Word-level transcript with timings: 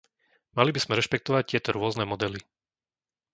Mali 0.57 0.71
by 0.73 0.81
sme 0.83 0.97
rešpektovať 0.99 1.43
tieto 1.51 1.69
rôzne 1.77 2.03
modely. 2.11 2.41